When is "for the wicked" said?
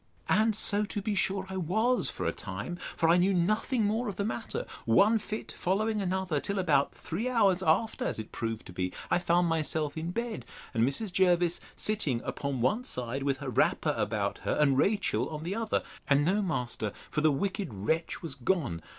17.11-17.71